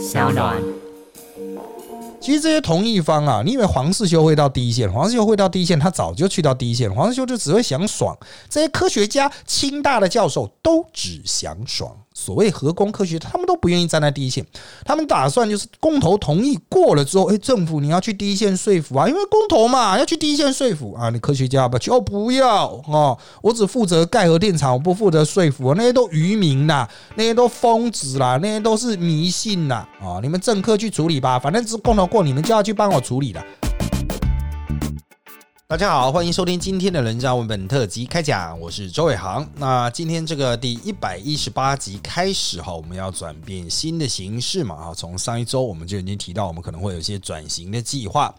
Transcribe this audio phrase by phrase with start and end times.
[0.00, 0.56] 小暖。
[2.22, 4.90] 其实这些同一方啊，你以为黄世修会到第一线？
[4.90, 6.92] 黄世修会到第一线，他早就去到第一线。
[6.92, 8.16] 黄世修就只会想爽。
[8.48, 11.94] 这些科学家、清大的教授都只想爽。
[12.20, 14.44] 所谓核工科学，他们都不愿意站在第一线。
[14.84, 21.08] 他们打算就是公投同意过了之后，哎，政府你要去第一线说服啊，因为公投嘛，要去第一线说服啊。
[21.08, 25.74] 你科学家不去哦，不要哦，我只负责盖核电厂，我不负责说服。
[25.74, 30.20] 那些都愚民呐，那些都疯子啦，那些都是迷信啦啊！
[30.20, 33.42] 你们政客去处理吧，反正是公投过，你们就要去帮我处理了。
[35.70, 39.48] 大家好，欢迎收听今天的人渣文本特辑开讲，我是周伟航。
[39.54, 44.92] 那今天这个第一百一十八集开始哈，我们要转变新的形式嘛哈。
[44.92, 48.34] 从上一周我们就已经提到，我们可能会有一些转型的计划。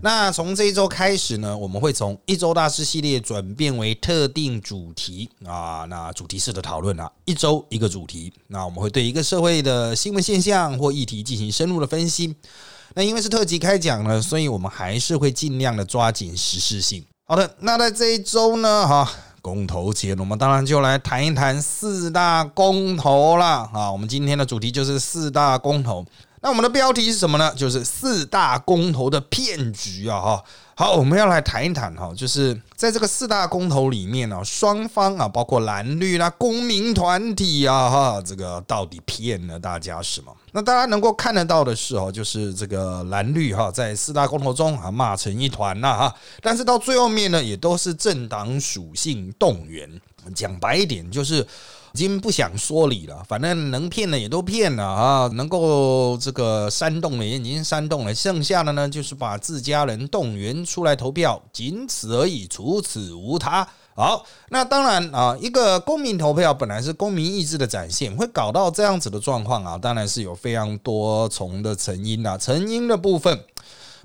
[0.00, 8.32] 那从这一周开始呢，我们会从一周大师系列转变为特定主题啊，那主题式的讨论啊，一周一个主题。
[8.48, 12.34] 那我们会对一个社会的新闻现象或议题进行深入的分析。
[12.94, 17.04] 那因为是特辑开讲了，所以我们还是会尽量的抓紧时事性。
[17.24, 23.70] 好的，那在这一周呢，哈，公投前，我们当然就来谈一谈四大公投啦。
[23.72, 26.04] 啊，我们今天的主题就是四大公投。
[26.42, 27.54] 那我们的标题是什么呢？
[27.54, 30.20] 就是四大公投的骗局啊！
[30.20, 30.44] 哈。
[30.74, 40.34] 好，我们要来谈一谈哈，就是在这个四大公投里面呢，双方啊，包括蓝绿啦、公民团体啊，哈，这个到底骗了大家什么？
[40.50, 49.88] 那大家能够看得到的是哦，就是这个蓝绿哈，在四大公投中啊骂成一团了哈，但是到最后面呢，也都是政党属性动员。
[50.34, 51.46] 讲白一点，就是。
[51.94, 63.66] 已经不想说理了，反正能骗的也都骗了啊，能够这个煽动的也已经煽动了，剩下的呢就是把自家人动员出来投票，仅此而已，除此无他。
[63.94, 73.38] 好，那当然啊，一个公民投票本来是公民意志的展现，会搞到这样子的状况啊，当然是有非常多重的成因啊，成因的部分。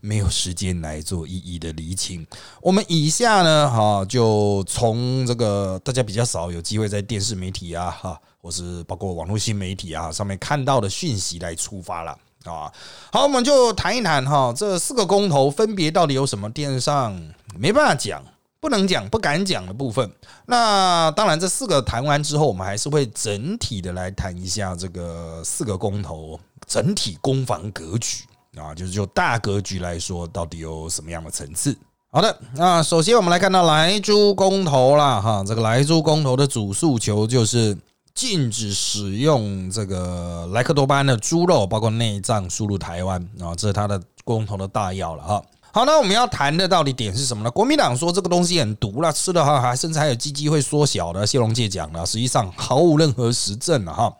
[0.01, 2.25] 没有时间来做一一的厘清。
[2.61, 12.11] 我们以下呢，哈，就从这个大家比较少有机会在电视媒体啊，哈，或是包括网络新媒体啊上面看到的讯息来出发了
[12.45, 12.71] 啊。
[13.11, 17.19] 好，我们就谈一谈哈，这四个公投分别到底有什么电视上
[17.57, 18.23] 没办法讲、
[18.59, 20.11] 不能讲、不敢讲的部分。
[20.45, 28.23] 那当然，这四个谈完之后，我们还是会整体的来谈一下这个四个公投整体攻防格局。
[28.57, 31.75] 啊，就是就大格局来说，到底有什么样的层次？
[32.09, 37.77] 好的，那首先我们来看到莱猪公投啦，哈，这个莱猪公投的主诉求就是
[38.15, 45.43] 禁止使用这个莱克多巴胺的猪肉，包括内脏输入台湾啊，这是它的公投的大要了哈。
[45.73, 47.51] 好，那我们要谈的到底点是什么呢？
[47.51, 54.11] 国民党说这个东西很毒了，吃的话还甚至还有鸡鸡会缩小的，谢龙介讲了，实际上毫无任何实证了哈。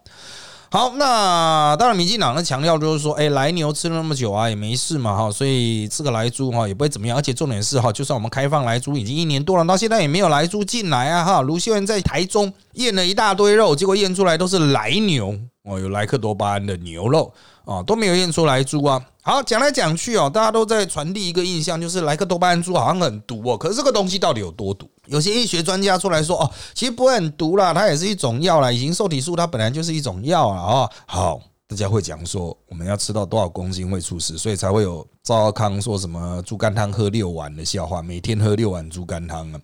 [0.77, 7.17] 好，那当然，民进党的强调就是说，哎，来牛吃了那么久啊，也没事嘛，哈，所以吃个来猪哈也不会怎么样。
[7.17, 11.41] 而且重点是哈，就算我们开放来猪已经一年多了，到现在也没有来猪进来啊，哈。
[11.41, 17.33] 卢秀燕在台中验了一大堆肉，结果验出来都是来牛哦，有莱克多巴胺的牛肉
[17.66, 19.01] 啊，都没有验出来猪啊。
[19.27, 23.57] 好，讲来讲去哦，大家都在传递一个印象，就是莱克多巴胺猪好像很毒哦。
[23.57, 24.89] 可是这个东西到底有多毒？
[25.07, 28.71] 有些医学专家出来说哦，其实不会很毒啦，它也是一种药啦。
[28.71, 30.61] 乙型受体素它本来就是一种药啊。
[30.61, 39.59] 哦，好，大家会讲说我们要吃到多少公斤会出事，所以才会有赵康说什么猪肝汤喝六碗的笑话，每天喝六碗猪肝汤啊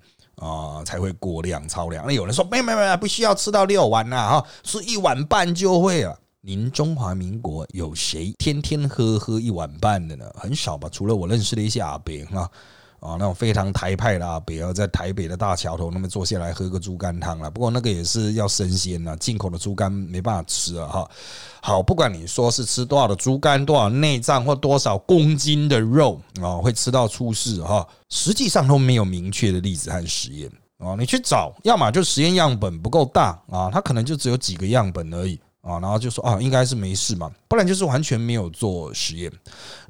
[0.45, 2.03] 啊才会过量超量。
[2.05, 6.19] 那有人说没没没，不需要吃到六碗呐，哈，是一碗半就会了。
[6.45, 10.25] 您中华民国有谁天天喝喝一碗半的呢？
[10.35, 12.41] 很少吧，除了我认识的一些阿伯啊，
[12.99, 17.49] 啊，那种非常台派的阿伯，要在台北的大桥头那么坐下来喝个猪肝汤了。
[17.49, 20.89] 不过那个也是要生鲜呐，进口的猪肝没办法吃啊。
[20.89, 21.11] 哈，
[21.61, 30.93] 好，不管你说是吃多少的猪肝，多少内脏或多少公斤的肉啊，会吃到出事哈，实际上都没有明确的例子和实验啊。
[30.99, 35.39] 你去找，要么就实验样本不够大啊，它可能就只有几个样本而已。
[35.63, 39.31] 啊，然后就说啊，应该是没事嘛，不然就是完全没有做实验。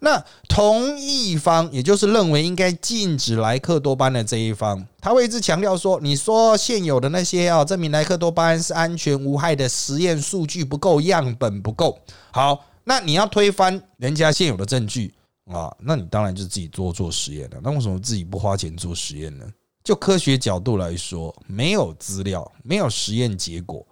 [0.02, 11.98] 那同一方，也就是认为应该禁止莱克多巴胺的这一方，他会一直强调说，你说现有的那些啊，证明莱克多巴胺是安全无害的实验数据不够，样本不够。
[12.30, 15.12] 好，那你要推翻人家现有的证据
[15.52, 17.58] 啊，那你当然就自己做做实验了。
[17.64, 19.46] 那为什么自己不花钱做实验呢？
[19.84, 23.84] 就科学角度来说，没有资料，没有实验结果。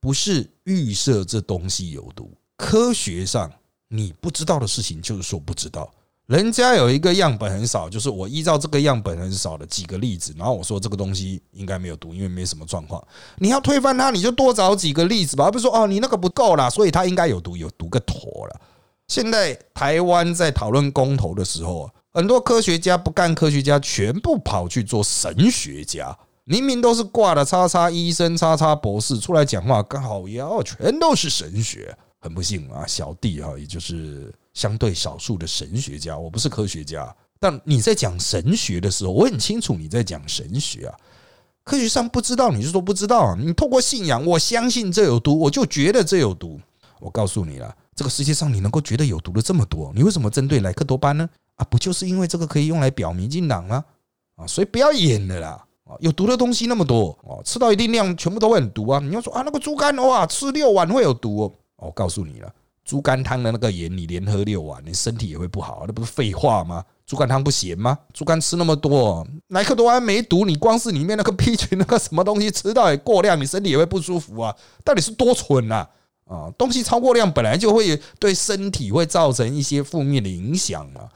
[0.00, 3.50] 不是预设这东西有毒，科学上
[3.88, 5.90] 你不知道的事情就是说不知道。
[6.26, 13.02] 人家有一个样本很少，就是我依照这个样本很少的几个例子，然后我说这个东西应该没有毒，因为没什么状况。
[13.38, 18.60] 你要推翻它，你就多找几个例子吧，不是说哦你那个不够啦，所以它应该有毒，有毒个妥了
[19.08, 26.14] 现在台湾在讨论公投的时候，很多科学家不干科学家，全部跑去做神学家。
[26.48, 31.94] 明明都是挂的叉叉医生、叉叉博士出来讲话，刚好要全都是神学。
[32.20, 37.14] 很不幸啊，小弟哈，也就是相对少数的神学家，我不是科学家。
[37.38, 40.94] 但你在讲神学的时候，我很清楚你在讲神学啊。
[41.64, 43.36] 科学上不知道，你就说不知道。
[43.36, 46.58] 你透过信仰，我相信这有毒，我就觉得这有毒。
[46.98, 51.28] 我告诉你了，这个世界上你能够觉得有毒的这么多，你为什么针对莱克多巴呢？
[51.56, 53.84] 啊，不就是因为这个可以用来表明进党吗？
[54.36, 55.64] 啊，所以不要演了啦。
[56.00, 58.98] 有毒的东西那么多哦，吃到一定量，全部都会很毒啊。
[58.98, 61.52] 你要说啊，那个猪肝哇，吃六碗会有毒哦。
[61.76, 62.52] 我告诉你了。
[62.84, 66.82] 猪肝汤的那个盐，你连喝六碗，你身体也会不好，那不是废话吗？
[67.04, 67.98] 猪肝汤不咸吗？
[68.14, 74.54] 猪肝吃那么多，莱克多安没毒，你光是里面那个 B 群那个什么东西吃到也过量，你身体也会不舒服啊！
[74.82, 75.86] 到底是多蠢呐？
[76.24, 81.08] 啊，东西超过量本来就会对身体会造成一些负面的影响嘛！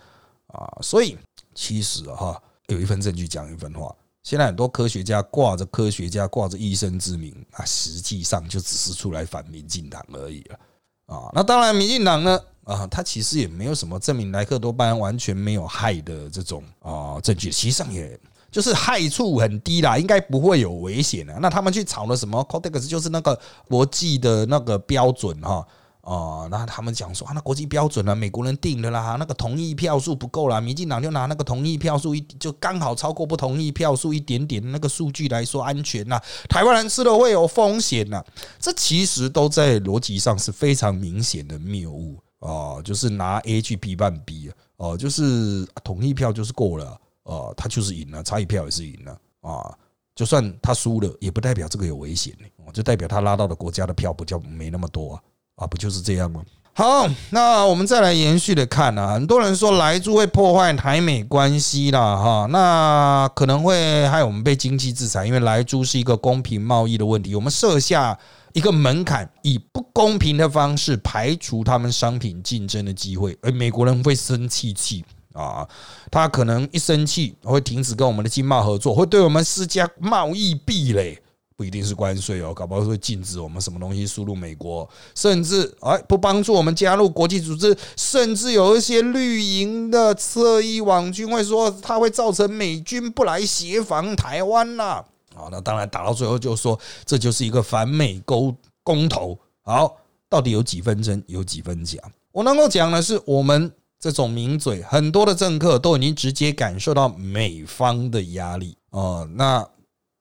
[0.49, 1.17] 啊，所以
[1.55, 3.95] 其实哈，有一份证据讲一份话。
[4.23, 10.59] 现在很多科学家挂着科学家挂着医生之名啊，实际上就只是出来反民进党而已了。
[11.07, 18.19] 啊，那当然，民进党呢，啊，他其实也没有什么证明莱克多巴胺完全没有害的这种啊证据，实际上也
[18.51, 21.37] 就是害处很低啦，应该不会有危险的。
[21.41, 25.67] 那他们去炒了什么 Codex，就是那个国际的那个标准哈。
[26.03, 38.21] 哦，那他们讲说啊，那国际标准呢，美国人定的啦，那个同意票数不够啦，民进党就拿那个同意票数一就刚好超过不同意票数一点点那个数据来说安全呐，台湾人吃了会有风险呐，
[38.59, 49.73] 这其实都在逻辑上是非常明显的谬误哦，就是拿 A 去批判 B 哦，就是同意票就是过了哦，他就是赢了，差一票也是赢了啊，
[50.17, 55.23] 就算他输了，也不代表这个有危险呢，就代表他拉到的国家的票不叫没那么多啊。
[55.63, 56.43] 啊，不就是这样吗？
[56.75, 68.19] 好，那我们再来延续的看啊，很多人说莱猪会破坏台美关系啦，哈，那可能会害我们被经济制裁，因为莱猪是一个公平贸易的问题，我们设下
[68.55, 75.05] 一个门槛，以不公平的方式排除他们商品竞争的机会，而美国人会生气气
[75.35, 75.69] 啊，
[76.11, 81.22] 他可能一生气会停止跟我们的经贸合作，会对我们施加贸易壁垒。
[81.63, 95.05] 不一定是关税哦，搞不好会禁止我们什么东西输入美国，甚至哎不帮助我们加入国际组织，甚至有一些绿营的侧翼网军会说，它会造成美军不来协防台湾呐。
[95.37, 99.39] 啊，那当然打到最后就说这就是一个反美勾公投。
[99.63, 99.97] 好，
[100.29, 101.97] 到底有几分真，有几分假？
[102.33, 103.71] 我能够讲的是，我们
[104.01, 109.29] 这种名嘴，很多的政客都已经直接感受到美方的压力哦。
[109.35, 109.65] 那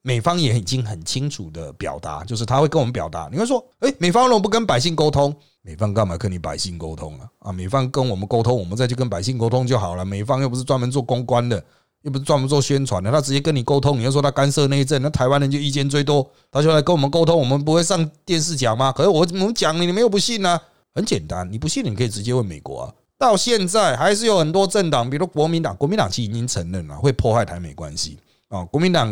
[0.03, 3.29] 美方也已经很清楚的表达，就是他会跟我们表达。
[3.31, 5.35] 你会说，哎，美方怎么不跟百姓沟通？
[5.61, 7.29] 美方干嘛跟你百姓沟通啊？
[7.39, 10.03] 啊，美方跟我们沟通，我们再去跟百姓沟通就好了。
[10.03, 11.63] 美方又不是专门做公关的，
[12.01, 13.99] 又不是专门做宣传的，他直接跟你沟通。
[13.99, 18.91] 你要说他干涉内政，那台湾人就意见最多，他就来跟我们沟通，我们不会上电视讲吗？
[18.91, 20.59] 可是我们讲你，你们又不信呢？
[20.95, 22.93] 很简单，你不信你可以直接问美国啊。
[23.19, 28.17] 到现在还是有很多政党，比如国民党，国民党其实已经承认了会破坏台美关系。
[28.51, 29.11] 哦，国民党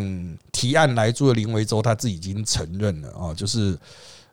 [0.52, 3.76] 提案来做的林维洲，他自己已经承认了啊，就是。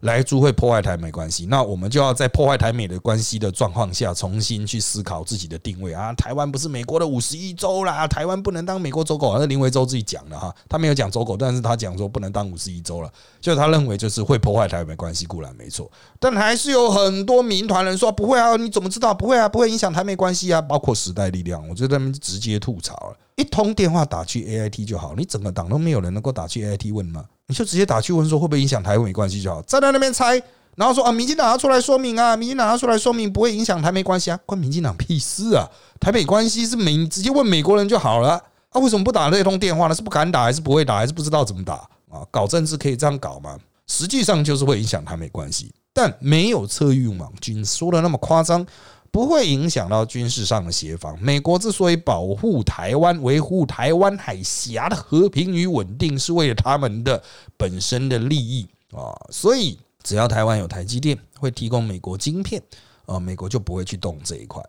[0.02, 6.14] 来租会破坏台美关系，那我们就要在破坏台美的关系的状况下，重新去思考自己的定位啊！
[6.14, 13.12] 台湾不是美国的五十一州啦，台湾不能当美国走狗，那林维洲自己讲的哈，他没有讲走狗，但是他讲说不能当五十一州了，
[13.42, 19.50] 就他认为就是会破坏台美关系固然没错，但还是有很多民团人说不会啊，你怎么知道不会啊？
[19.50, 20.62] 不会影响台美关系啊？
[20.62, 27.26] 包括时代力量，我觉得他们直接吐槽了，一通电话打去 A I T 就好，你整个党都没有人能够打去 A I T 问吗？
[27.48, 30.42] 你就直接打去问说会不会影响台美关系就好，站在那边猜，
[30.76, 35.66] 然后说啊，民进党要出来说明啊，民进党要出来说明不会影响台美关系啊，关民进党屁事啊！
[36.00, 38.32] 台美关系是美，直接问美国人就好了。
[38.70, 39.96] 啊，为什么不打这通电话呢？
[39.96, 41.76] 是不敢打，还是不会打，还是不知道怎么打
[42.10, 42.22] 啊？
[42.30, 43.58] 搞政治可以这样搞吗？
[43.88, 48.68] 实际上就是会影响台美关系，但没有策运网军说的那么夸张。
[49.12, 51.18] 不会影响到军事上的协防。
[51.22, 57.22] 美国之所以保护台湾、维护台湾海峡的和平与稳定，是为了他们的
[57.58, 59.16] 本身的利益啊。
[59.30, 62.62] 所以，只要台湾有台积电会提供美国晶片
[63.06, 64.64] 啊，美国就不会去动这一块。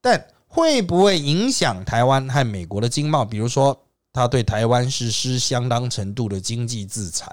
[0.00, 3.24] 但会不会影响台湾和美国的经贸？
[3.24, 3.78] 比如说，
[4.12, 7.30] 他对台湾实施相当程度的经济制裁？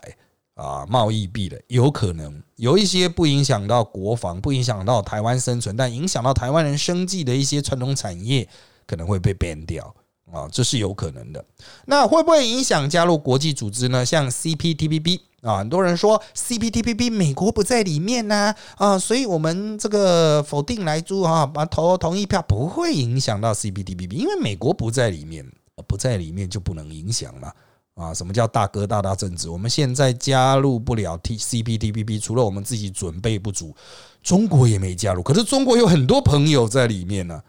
[0.60, 8.46] 啊，贸易壁垒有可能有一些不影响到国防、不影响到台湾生存，但影响到台湾人生计的一些传统产业
[8.86, 9.96] 可能会被 ban 掉
[10.30, 11.44] 啊，这是有可能的。
[11.86, 14.06] 那会不会影响加入国际组织呢？
[14.06, 25.50] 像 CPTPP 啊，很多人说 CPTPP 美国不在里面呢，啊，所以我们这个否定来租啊，把投同意票不会影响到 CPTPP，因为美国不在里面，
[25.88, 27.56] 不在里面就不能影响了
[28.00, 28.14] 啊。
[28.14, 29.50] 什么叫大哥大大政治？
[29.50, 33.76] 我们现在加入不了 T CPTPP，除了我们自己准备不足，
[34.24, 37.44] 中国也没加入，可是中国有很多朋友在里面呢。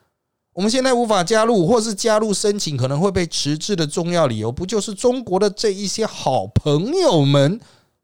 [0.52, 7.58] 我们现在无法加入，或是加入申请可能会被迟滞的重要理由，不就是中国的这一些好朋友们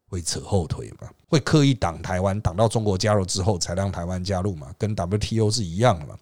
[0.08, 1.08] 会扯后腿吗？
[1.28, 4.68] 会刻意挡台湾，挡到中国加入之后才让台湾加入嘛？
[4.78, 6.14] 跟 WTO 是一样的嘛？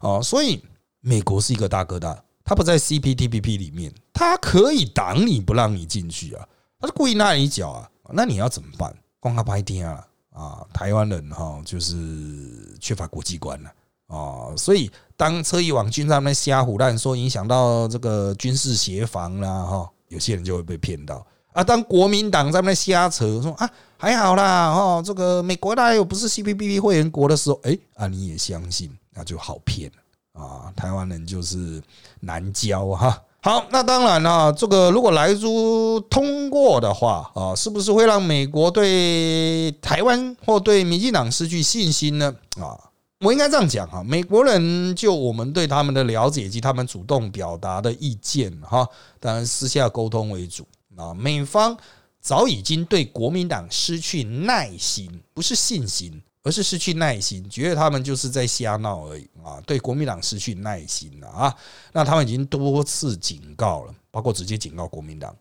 [0.00, 0.62] 啊，所以
[1.00, 6.46] 美国是一个大哥大，他不在 CPTPP 里面，他可以挡你不让你进去啊，
[6.78, 8.94] 他是故意拉你脚啊，那你要怎么办？
[9.18, 10.66] 光他拍天啊啊！
[10.74, 13.72] 台湾人哈就是缺乏国际观了。
[14.08, 21.64] 哦，所以当车翼网军在那瞎胡乱说影响到这个军事协防啦，哈，有些人就会被骗到啊。
[21.64, 29.90] 当国民党在那瞎扯说啊还好啦，哦，这个美国大又不是 CPTPP 会员国的时候，哎啊你也相信，那就好骗
[30.34, 30.70] 啊。
[30.76, 31.82] 台湾人就是
[32.20, 33.22] 难教哈。
[33.40, 42.34] 好，那当然了，这个如果莱猪通过的话啊，是不是会让美国对台湾或对民进党失去信心呢？
[42.58, 42.78] 啊？
[43.20, 48.86] 我应该这样讲哈，美国人就我们对他们的了解及他们主动表达的意见哈，
[49.20, 51.14] 当然私下沟通为主啊。
[51.14, 51.76] 美方
[52.20, 59.60] 早已经对国民党失去耐心，不是信心，而是失去耐心，觉得他们就是在瞎闹而已啊。
[59.66, 61.52] 对国民党失去耐心了啊，
[61.92, 65.34] 那他们已经多次警告了，包括直接警告国民党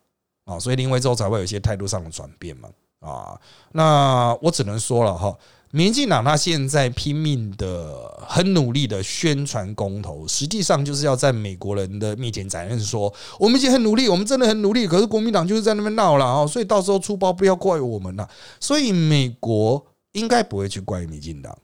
[0.46, 2.70] 啊，所以林维洲才会有一些态度上的转变嘛
[3.02, 3.40] 啊。
[3.74, 5.38] 那我只能说了哈。
[5.76, 14.86] 民进党他现在拼命的、很努力的宣传公投，实际上就是要在美国人的面前展现说，我们已经很努力，我们真的很努力。
[14.86, 18.30] 可是国民党就是在那边闹了啊，所以到时候出包不要怪我们了。
[18.60, 19.84] 所以美国
[20.14, 21.56] 应该不会去怪民进党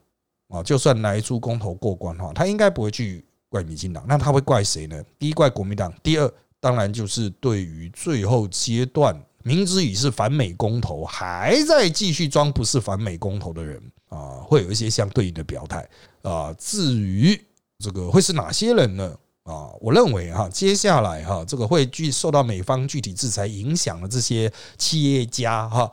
[0.48, 4.04] 啊，就算来出公投过关的话，他应该不会去怪民进党。
[4.06, 5.02] 那他会怪谁呢？
[5.18, 13.82] 第一怪国民党，第二当然就是对于最后阶段明知已是反美公投，还在继续装不是反美公投的人。
[14.10, 15.88] 啊，会有一些相对应的表态
[16.22, 16.52] 啊。
[16.58, 17.40] 至于
[17.78, 19.16] 这个会是哪些人呢？
[19.44, 25.88] 啊，我认为哈，接下来哈，这个会具受到美方具体制裁影响的这些企业家哈，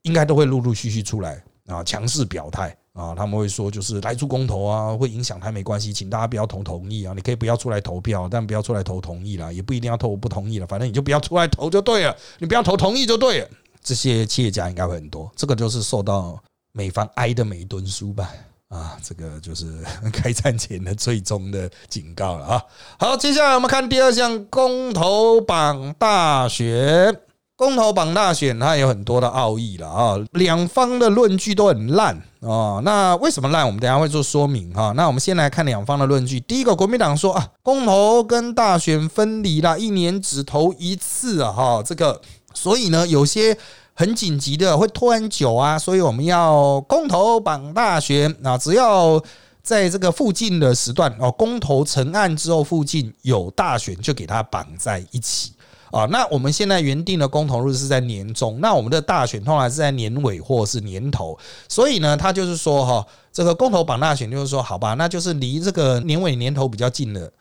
[0.00, 3.14] 应该都会陆陆续续出来啊，强势表态啊。
[3.14, 7.12] 他们会说，就是来出公投啊，会影响台美关系，请大家不要投同意啊。
[7.14, 13.48] 你可以不要出来投票，但不要出来投同意了，也不一定要投不同意了，反正你就不要出来投就对了，你不要投同意就对了。
[13.82, 16.38] 这些企业家应该会很多，这个就是受到。
[16.74, 18.30] 美方挨的每一吨书吧，
[18.68, 22.62] 啊，这个就是 开战前的最终的警告了啊。
[22.98, 27.14] 好，接下来我们看第二项公投榜大选。
[27.62, 32.80] 公投榜大选它有很多的奥义了啊，两方的论据都很烂啊。
[32.82, 33.64] 那为什么烂？
[33.64, 34.92] 我们等下会做说明哈。
[34.96, 36.40] 那我们先来看两方的论据。
[36.40, 42.20] 第一个，国民党说啊，公投跟大选分离了，一年只投一次啊，哈，这个
[42.52, 43.56] 所以呢，有些。
[43.94, 49.22] 很紧急的，会拖很久啊，所以我们要公投绑大选啊，只要
[49.62, 55.52] 在这个附近的时段哦，公投成案之后附近有大选，就给它绑在一起
[55.92, 56.04] 啊。
[56.06, 67.32] 那我们现在原定的公投日是在年中，那我们的大选通常是在年尾或是年头，所以呢，他就是说哈，这个公投绑大选就是说，好吧，那就是离这个年尾年头比较近的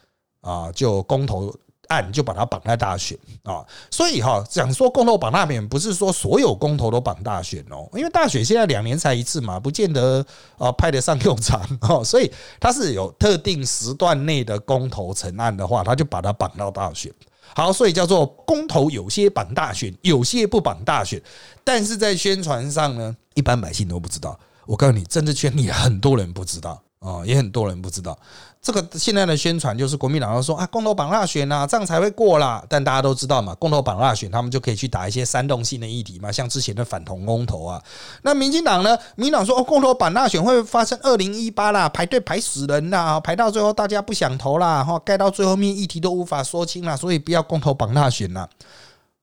[0.42, 1.52] 啊，就公投。
[1.88, 10.26] 案就把它绑在大选啊，所以哈讲说公投绑大选，不是说所有公投都绑大选哦，因为大选现在两年才一次嘛，不见得
[10.58, 12.32] 啊派得上用场 哦，所以
[12.62, 17.12] 它是有特定时段内的公投成案的话，他就把它绑到大选。
[17.54, 21.22] 好，所以叫做公投有些绑大选，有些不绑大选，
[21.64, 24.40] 但是在宣传上呢，一般百姓都不知道。
[24.66, 28.18] 我告诉你，政治圈里很多人不知道啊，也很多人不知道。
[28.62, 32.64] 这个现在的宣传就是国民党要说啊，公投绑大选呐，这样才会过啦。
[32.70, 37.82] 但大家都知道嘛，公投绑大选，他们就可以去打一些煽动性的议题嘛，像之前的反同公投啊。
[38.22, 38.96] 那民进党呢？
[39.16, 48.48] 民进党说哦，公投绑大选会发生二零一八啦，排队排死人啦，排到最后大家不想投啦，哈，盖到最后面议题都无法说清了，所以不要公投绑大选了。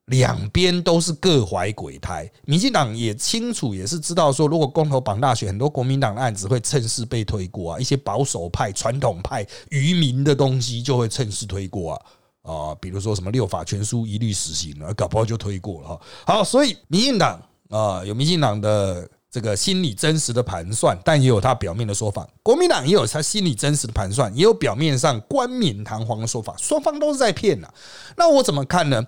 [0.09, 12.01] 两边都是各怀鬼胎，民进党也清楚，也是知道说，如果公投绑大选，很多国民党的案子会趁势被推过啊，一些保守派、传统派、愚民的东西就会趁势推过啊
[12.41, 16.01] 啊，比如说什么六法全书一律实行了，搞不好就推过了哈。
[16.25, 17.39] 好，所以民进党
[17.69, 22.27] 啊，有民进党的这个心理真实的盘算，但也有他表面的说法。
[22.41, 26.55] 国民党也有他心理真实的盘算，也有表面上冠冕堂皇的说法。
[26.57, 27.71] 双方都是在骗呐。
[28.17, 29.05] 那我怎么看呢？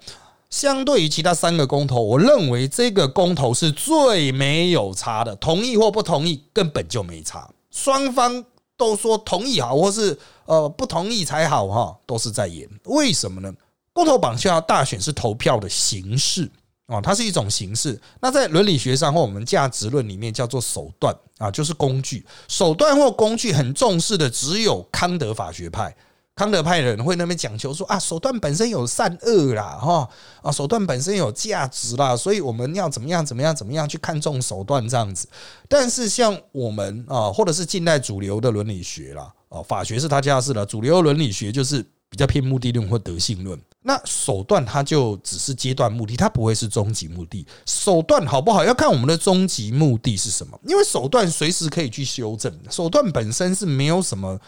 [0.51, 7.49] 相对于其他三个公投，我认为这个公投是最没有差的，同意或不同意根本就没差。
[7.71, 8.43] 双方
[8.75, 12.69] 都说同意好，或是呃不同意才好哈，都是在演。
[12.83, 13.51] 为什么呢？
[13.93, 16.51] 公投绑架大选是投票的形式
[16.87, 17.99] 啊，它是一种形式。
[18.19, 22.25] 那在伦理学上或我们价值论里面叫做手段啊，就是工具。
[22.49, 25.95] 手段或工具很重视的只有康德法学派。
[26.33, 30.09] 康德派人会那边讲求说啊，手段本身有善恶啦，哈
[30.41, 35.27] 啊，手段本身有价值啦，所以我们要怎么样怎么样怎么样去看重手段这样子。
[35.67, 43.59] 但是像我们啊，或者是近代主流的伦理学啦，哦，法学是他家事了，主流伦理学就是比较偏目的论或德性论。
[43.83, 47.45] 那手段它就只是阶段目的，它不会是终极目的。
[47.65, 54.39] 手段好不好要看我们的终极目的是什么，因为手段随时可以去修正，手段本身是没有什么。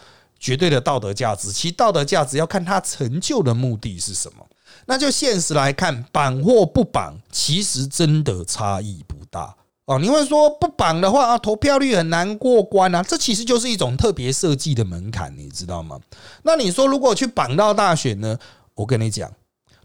[0.44, 4.46] 绝对的道德价值，其道德价值要看他成就的目的是什么。
[4.84, 9.98] 那就现实来看，绑或不绑，其实真的差异不大哦。
[9.98, 15.98] 你会说不绑的话啊，投票率很难过关啊，这其实就是一种特别设计的门槛，你知道吗？
[16.42, 18.38] 那你说如果去绑到大选呢？
[18.74, 19.32] 我跟你讲，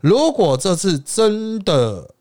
[0.02, 2.16] 如果这次真的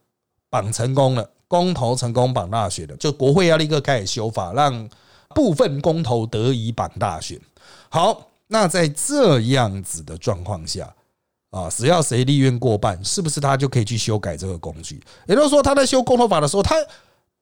[0.48, 4.88] 绑成功了，公投成功绑大选了，就国会要立刻开始修法，让
[5.34, 7.40] 部分公投得以绑大选。
[7.88, 10.92] 好，那在这样子的状况下
[11.50, 15.00] 啊，只要谁利润过半，是不是他就可以去修改这个工具？
[15.26, 16.74] 也就是说，他在修公投法的时候，他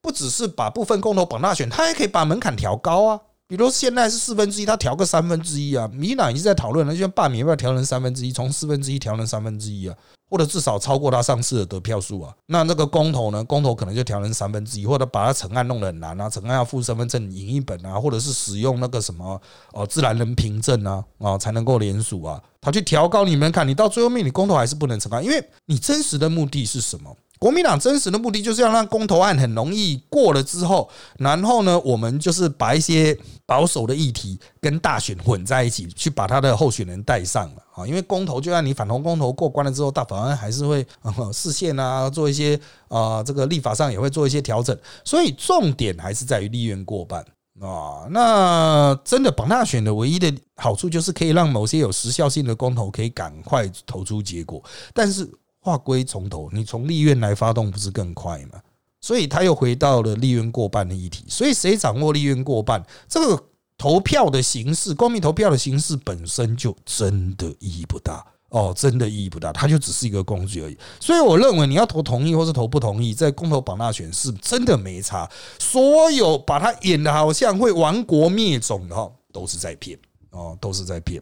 [0.01, 3.21] 不只是把部分公投绑大选，他也可以把门槛调高啊。
[3.49, 5.89] 比如现在是四分之一，他调个三分之一啊。
[5.89, 9.97] 民党已经在讨论了，就像罢免要不要调成三分之一，从四分之一调成三分之一啊。
[10.29, 13.45] 或者至少超过他上次的得票数啊，那那个公投呢？
[13.45, 19.41] 公投可能就调成三分之一，或者把他成案弄得很难啊，成案要附身份证影一本啊，或者是使用那个什么
[19.73, 27.17] 哦自然人凭证啊啊才能够联署啊，他去调高你们看，你到最后面你公投还是不能成案，因为你真实的目的是什么？
[27.47, 37.87] 国民党真实的目的就是要让公投案很容易过了之后，然后呢，我们就是把一些保守的议题跟大选混在一起，去把他的候选人带上了啊。
[37.87, 40.85] 因为公投就算你反同公投过关了之后，大法官还是会
[41.33, 44.77] 视线啊，做一些啊，这个立法上也会做一些调整。
[45.05, 47.25] 所以重点还是在于立院过半
[47.61, 48.09] 啊。
[48.11, 54.61] 那真的绑大选的唯一的好处就是可以让某些有时效性的公投可以赶快投出结果，
[54.93, 55.31] 但是。
[55.67, 58.61] 划归从头，你从立院来发动不是更快吗？
[59.01, 61.25] 所以他又回到了立院过半的议题。
[61.29, 63.45] 所以谁掌握立院过半，这个
[63.77, 70.79] 投票的形式，公民投票的形式本身就真的意义不大哦，真的意义不大，它就只是一个工具而已。
[71.01, 75.29] 所以我认为你要投同意或是投不同意，在公投榜大选是真的没差。
[75.59, 79.99] 所有把它演的好像会亡国灭种的哈，都是在骗
[80.31, 81.21] 哦，都是在骗。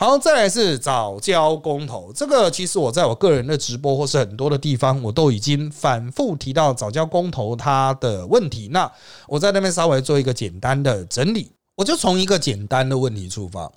[0.00, 8.68] 好，再来是早教公投，这个其实我在我个人的直播或是很多的地方，我都已经反复提到早教公投它的问题。
[8.68, 8.88] 那
[9.26, 13.68] 我在那边稍微做一个简单的整理，我就从一个简单的问题出发。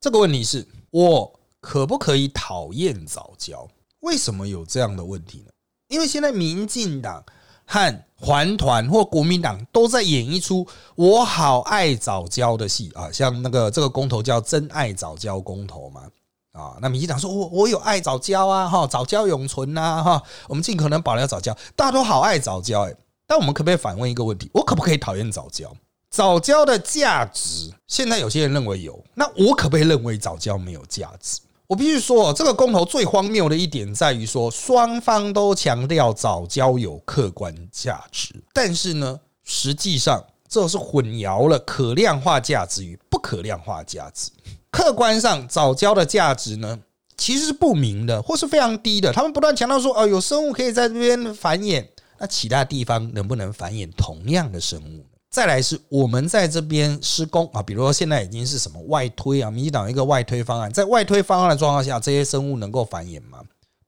[0.00, 3.68] 这个问题是我可不可以讨厌早教？
[4.00, 5.52] 为什么有这样的问题呢？
[5.86, 7.24] 因为现在民进党。
[7.64, 16.02] 和环团或国民党都在演一出我好爱早教的戏啊，像那个这个公投叫真爱早教公投嘛
[16.52, 22.94] 啊，那民进党说我我有爱早教啊哈，早教永存呐哈，我们尽可能保留早教，大家都好爱早教哎，
[23.26, 25.74] 但我们可不可以反问一个问题，我可不可以讨厌早教？
[26.08, 31.40] 早教的价值，现在有些人认为有，那我可不可以认为早教没有价值？
[31.72, 44.30] 我必须说，这个公投最荒谬的一点在于说，双方都强调早教有客观价值，但是呢，实际上这是混淆了可量化价值与不可量化价值。
[44.70, 46.78] 客观上，早教的价值呢，
[47.16, 49.10] 其实是不明的，或是非常低的。
[49.10, 51.86] 他们不断强调说，哦，有生物可以在这边繁衍，
[52.18, 55.06] 那其他地方能不能繁衍同样的生物？
[55.32, 63.38] 再来是我们在这边施工啊，比如说现在已经是什么外推啊，民进党一个外推方案，在外推方案的状况下，这些生物能够繁衍吗？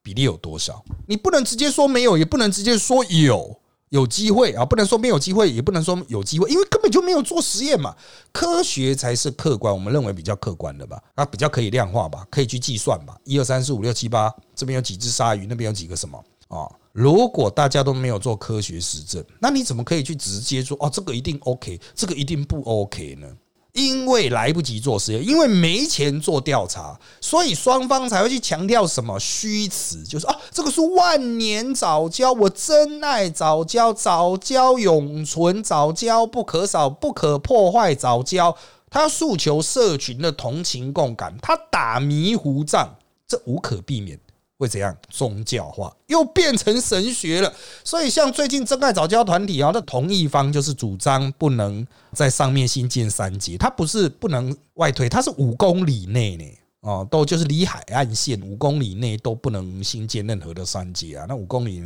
[0.03, 0.83] 比例有多少？
[1.07, 7.95] 你不能直接说没有，也不能直接说有，有机会啊，不能说没有机会，也不能说有机会，因为根本就没有做实验嘛。
[8.33, 16.65] 科学才是客观，我们认为比较客观的吧，啊，比较可以量化吧，可以去计算吧，一二三四五六七八，这边有几只鲨鱼，那边有几个什么啊？
[16.95, 23.27] 如果大家都没有做科学实证，那你怎么可以去直接说哦，这个一定 OK，这个一定不 OK 呢？
[23.73, 38.57] 因为来不及做实验，因为没钱做调查，所以双方才会去强调什么虚词，就是啊，这个是万年早教，我真爱早教，早教永存，早教不可少，不可破坏，早教，
[38.89, 42.95] 他诉求社群的同情共感，他打迷糊仗，
[43.27, 44.17] 这无可避免。
[44.57, 47.53] 会怎样宗教化，又变成神学了。
[47.83, 56.45] 所以，像最近真爱早教团体啊，那同一方就是主张不能在上面新建三阶，它不是不能外推，它是五公里内呢，
[56.81, 61.27] 哦，都就是离海岸线五公里内都不能新建任何的三阶啊。
[61.29, 61.83] 那五公里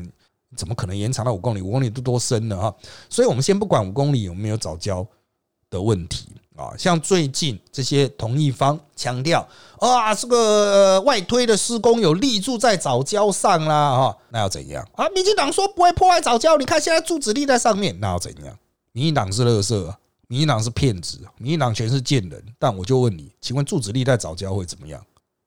[0.56, 1.62] 怎么可能延长到五公里？
[1.62, 2.76] 五公里都多深了哈。
[3.08, 5.06] 所以我们先不管五公里有没有早教
[5.70, 6.28] 的问题。
[6.58, 9.46] 啊，像最近这些同意方强调
[9.78, 15.08] 啊，这个外推的施工有立柱在早教上啦，哈，那要怎样啊？
[15.10, 18.58] 民进党说不会破坏早教，你看现在柱子立在上面，那要怎样？
[18.90, 22.44] 民进党是乐色，民进党是骗子，民进党全是贱人。
[22.58, 25.00] 但我就问你，请问柱子立在早教会怎么样？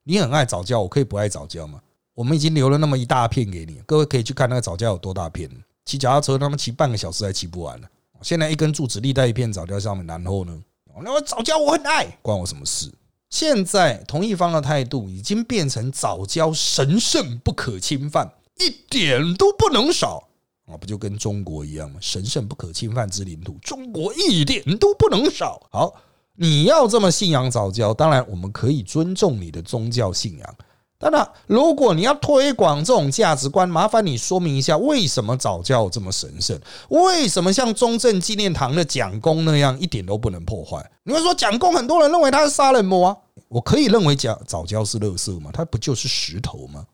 [0.06, 1.82] 你很爱早教，我可以不爱早教吗？
[2.14, 5.50] 我们已经留了那么一大片给你，各位可以去看那个早教有多大片，
[5.84, 7.88] 骑脚踏车他们骑半个小时还骑不完呢。
[8.22, 10.58] 现在一根柱子立在一片早教上面，然后呢？
[11.04, 12.92] 那我早教我很爱，关我什么事？
[13.30, 20.28] 现在同一方的态度已经变成早教神圣不可侵犯，一点都不能少
[20.66, 20.76] 啊！
[20.76, 21.98] 不就跟中国一样吗？
[22.02, 25.66] 神圣不可侵犯之领土，中国一点都不能少。
[25.72, 25.96] 好，
[26.36, 30.56] 你要这么信仰早教，当然我们可以尊重你的宗教信仰。
[31.02, 36.58] 当然，如果你要推广这种价值观，麻烦你说明一下为什么早教这么神圣？
[36.90, 40.92] 为什么像中正纪念堂的蒋公那样一点都不能破坏？
[41.02, 43.18] 你会说蒋公很多人认为他是杀人魔啊？
[43.48, 45.50] 我可以认为讲早教是垃圾吗？
[45.52, 46.86] 它不就是石头吗？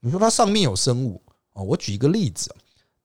[0.00, 1.22] 你说它上面有生物
[1.52, 1.62] 哦？
[1.62, 2.52] 我举一个例子，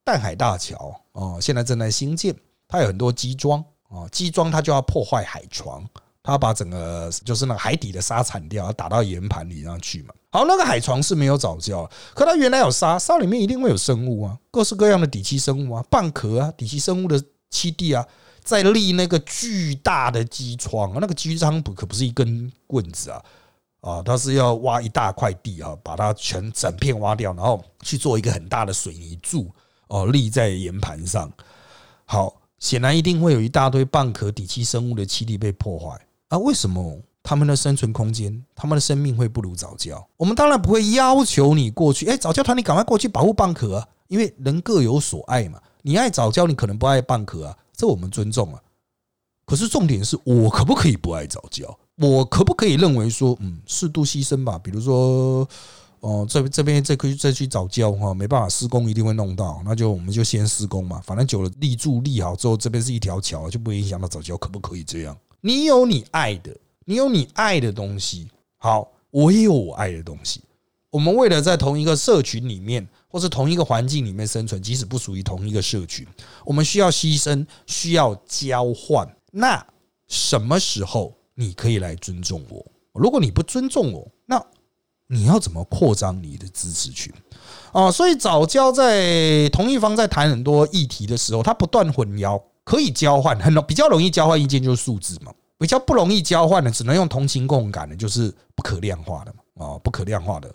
[0.03, 2.35] 淡海大桥哦，现在正在兴建，
[2.67, 5.87] 它有很多基桩啊，基桩它就要破坏海床。
[6.23, 10.13] 它把整个就是那个海底的沙铲掉，打到岩盘里上去嘛。
[10.37, 17.19] 好，那个海床是没有藻礁，可它原来有沙，沙里面一定会有生物啊，各式各样的底栖生物啊，蚌壳啊，底栖生物的
[17.51, 18.05] 栖地啊，
[18.43, 23.23] 在立那个巨大的机窗，那个机窗不可不是一根棍子啊，
[23.81, 29.49] 啊，它是要挖一大块地啊，把它全整片挖掉，然后去做一个很大的水泥柱
[29.87, 31.31] 哦，立在岩盘上。
[32.05, 35.99] 好，显然一定会有一大堆蚌壳底栖生物的栖地被破坏。
[36.27, 40.07] 啊，为什么他们的生存空间、他们的生命会不如早教？
[40.15, 45.59] 我们当然不会要求你过去，哎，早教团你赶快过去保护蚌壳啊，因为人各有所爱嘛。
[45.81, 48.61] 你爱早教，你可能不爱蚌壳啊，这我们尊重啊。
[49.45, 51.77] 可是重点是我可不可以不爱早教？
[51.97, 54.57] 我可不可以认为说，嗯，适度牺牲吧？
[54.57, 55.45] 比如说，
[55.99, 61.01] 哦，这这边这可以再去早教哈，没办法施工一定会弄到，那就我们就先施工嘛。
[61.03, 65.17] 反正久了立柱立好之后，这边是一条桥，就不影响到早教，可不可以这样？
[65.41, 66.55] 你有你爱的，
[66.89, 68.29] 你有你爱的东西。
[68.55, 70.41] 好，我也有我爱的东西。
[70.89, 76.07] 我们为了在同一个社群里面，或是同一个环境里面生存，即使不属于同一个社群，
[76.45, 79.05] 我们需要牺牲，需要交换。
[79.31, 79.61] 那
[80.07, 82.65] 什么时候你可以来尊重我？
[82.93, 84.41] 如果你不尊重我，那
[85.07, 87.13] 你要怎么扩张你的支持群？
[87.73, 92.41] 啊，所以早教在同一方在谈很多议题的时候，他不断混淆。
[92.63, 100.53] 可以交换，很容比较容易交换意见就是数字嘛，比较不容易交换的，只能用同情共感的，就是不可量化的嘛啊，不可量化的，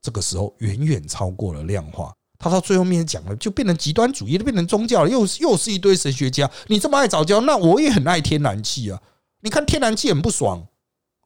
[0.00, 2.14] 这个时候远远超过了量化。
[2.38, 6.50] 他到最后面讲了，就变成极端主义，就变成宗教了，又又是一堆神学家。
[6.66, 9.00] 你这么爱早教，那我也很爱天然气啊。
[9.40, 10.66] 你看天然气很不爽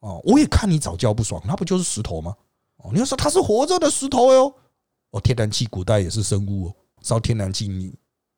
[0.00, 2.34] 哦，我也看你早教不爽，那不就是石头吗？
[2.76, 4.54] 哦，你要说它是活着的石头哟。
[5.10, 7.92] 哦，天然气古代也是生物哦，烧天然气你。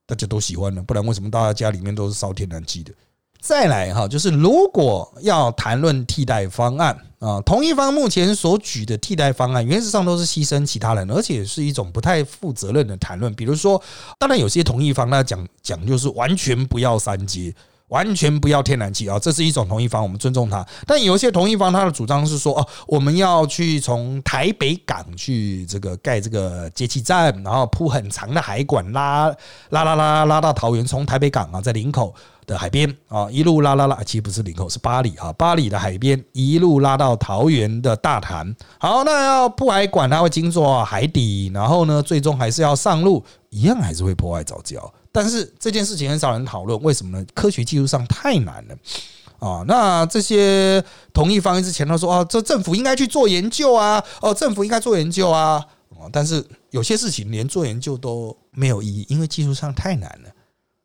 [0.06, 2.92] 大家都喜欢的，不然为什么大家家里面都是烧天然气的？
[3.40, 13.34] 再来哈，就是如果要谈论替代方案啊，同一方目前所举的替代方案，原则上都是牺牲其他人，而且是一种不太负责任的谈论。
[13.34, 13.82] 比如说，
[14.18, 17.54] 当然有些同一方他讲讲就是完全不要三阶。
[17.90, 20.66] 完全不要天然气啊，这是一种同意方，我们尊重他。
[20.86, 29.26] 但有些同意方，他的主张是说，哦，我们要去从台北港去这个盖这个接气站，然后铺很长的海管，拉
[29.70, 32.14] 拉拉拉拉到桃园，从台北港啊，在林口
[32.46, 38.54] 的海边啊，一路拉拉拉，其实不是林口，是巴黎啊，巴黎的海边一路拉到桃园的大潭。
[38.78, 44.92] 好，那要铺海管，它会经过海底，然后呢，最终还是要上路，一样还是会破坏早教。
[45.12, 47.26] 但是这件事情很少人讨论，为什么呢？
[47.34, 48.76] 科学技术上太难了
[49.40, 49.64] 啊！
[49.66, 60.30] 那这些同意方之前都说啊，这政府应该去做研究啊，哦，政府应该做研究啊，哦但是有些事情连做研究都没有意义，因为技术上太难了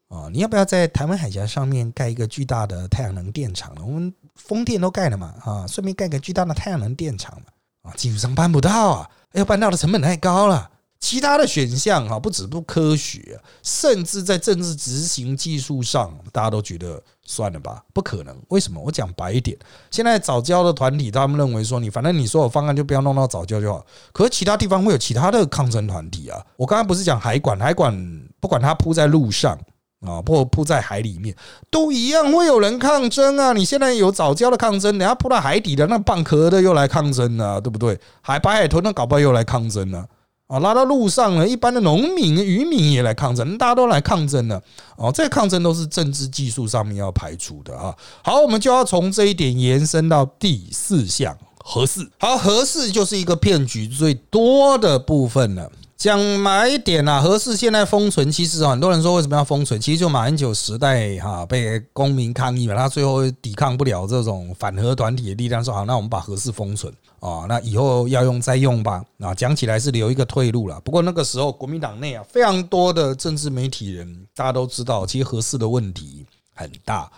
[0.08, 3.76] 啊，你要不要在台湾海峡上面盖一个巨大的太阳能电厂？
[3.86, 10.72] 我们风电都盖了嘛，啊，顺便盖个巨大的太阳能电厂嘛，啊，技术上办不到啊，要办到的成本太高了。
[11.06, 18.36] 其他的选项哈，不止不科学，甚至在政治执行技术上，大家都觉得算了吧，不可能。
[18.48, 18.82] 为什么？
[18.84, 19.56] 我讲白一点，
[19.91, 23.86] 现在早教的团体，他们认为说，你反正你所有方案就不要弄到早教就好。
[24.12, 26.44] 可是其他地方会有其他的抗争团体啊。
[26.58, 29.56] 我刚刚不是讲海管，海管不管它铺在路上
[30.02, 31.36] 啊，或铺在海里面，
[31.70, 33.54] 都一样会有人抗争啊。
[33.54, 38.00] 你现在有早教的抗争，等下铺到海底的那蚌壳的又来抗争啊，对不对？
[38.22, 40.04] 海白海豚那搞不好又来抗争呢。
[40.48, 44.62] 啊，拉到路上了，一般的农民、渔民也来抗争，大家都来抗争了。
[44.96, 47.96] 哦，这抗争都是政治技术上面要排除的啊。
[48.24, 52.08] 好，我们就要从这一点延伸到第四项合适。
[52.20, 55.72] 好，合适就是一个骗局最多的部分了。
[55.98, 59.80] 讲买一点啊，合适现在封存，其实很多人说为什么要封存？
[59.80, 66.94] 其实就马英九时代哈被公民抗议嘛，他最后抵抗不了这种反核团体的力量，说好，那我们把合适封存
[67.26, 69.04] 啊，那以后要用再用吧。
[69.20, 70.80] 啊，讲起来是留一个退路了。
[70.82, 77.10] 不过那个时候国民党内啊，非常多的政治媒体人，大家都知道，其实合适的问题很大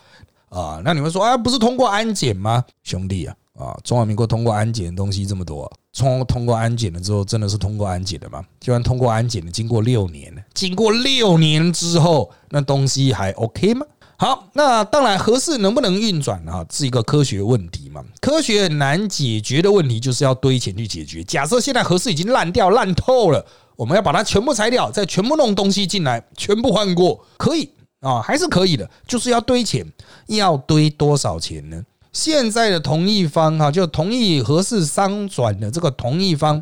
[0.48, 0.80] 啊。
[0.82, 3.36] 那你们说啊，不是通过安检吗，兄弟啊？
[3.58, 8.42] 啊，中华民国通过安检的东西这么多，通通过安检了之后，真的是通过安检的吗？
[8.60, 13.84] 就算通过安检了，经过六年，经过六年之后，那东西还 OK 吗？
[14.20, 18.04] 好，那当然，合适能不能运转啊，是一个科学问题嘛。
[18.20, 21.22] 科学难解决的问题，就是要堆钱去解决。
[21.22, 29.86] 假设现在合适已经烂掉、烂透了，我们要把它全部拆掉，再全部弄东西进来，全部换过，可以啊，还是可以的，就是要堆钱，
[30.26, 31.80] 要堆多少钱呢？
[32.12, 36.60] 现在的同意方哈，就同意合适商转的这个同意方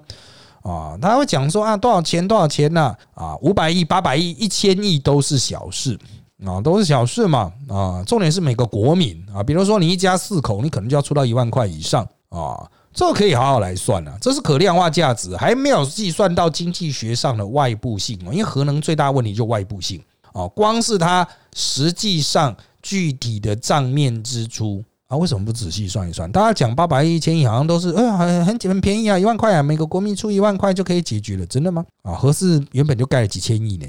[0.60, 2.94] 啊，他会讲说啊，多少钱多少钱呢？
[3.14, 5.98] 啊，五百亿、八百亿、一千亿都是小事
[6.44, 8.02] 啊，都是小事嘛啊。
[8.06, 24.84] 重点是每个国民啊，比如说你一家四口，你可能就要出到一万块以上啊，这个可以好好来算啊，这是可量化价值，还没有计算到经济学上的外部性因为核能最大问题就外部性啊，光是它实际上具体的账面支出。
[25.08, 26.28] 啊，为什么不仔细算一算？
[26.32, 31.86] 大家讲八百亿、一千亿，好像都是，呃，很很很便宜啊，一万块啊，每个国民出一万块就可以解决了，真的吗？
[32.02, 33.86] 啊，合适原本就盖了几千亿呢，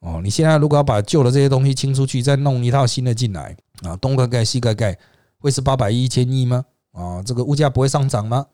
[0.00, 4.96] 哦，你现在如果要把旧的这些东西清出去，再弄一套新的进来，啊，东盖盖西盖盖，
[5.38, 6.64] 会是八百亿、一千亿吗？
[6.92, 8.46] 啊，这个物价不会上涨吗？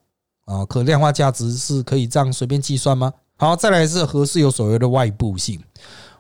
[0.46, 3.12] 啊，可量化价值是可以这样随便计算吗？
[3.36, 5.60] 好，再来是合适有所谓的外部性，